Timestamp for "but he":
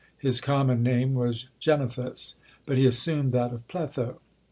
2.65-2.87